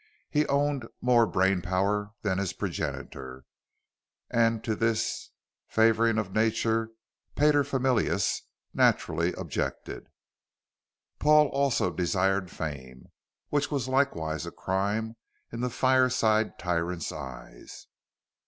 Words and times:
He 0.31 0.47
owned 0.47 0.87
more 0.99 1.27
brain 1.27 1.61
power 1.61 2.13
than 2.23 2.39
his 2.39 2.53
progenitor, 2.53 3.45
and 4.31 4.63
to 4.63 4.75
this 4.75 5.29
favoring 5.67 6.17
of 6.17 6.33
Nature 6.33 6.89
paterfamilias 7.35 8.41
naturally 8.73 9.31
objected. 9.33 10.07
Paul 11.19 11.49
also 11.49 11.91
desired 11.91 12.49
fame, 12.49 13.11
which 13.49 13.69
was 13.69 13.87
likewise 13.87 14.47
a 14.47 14.51
crime 14.51 15.17
in 15.51 15.59
the 15.59 15.69
fire 15.69 16.09
side 16.09 16.57
tyrant's 16.57 17.11
eyes. 17.11 17.85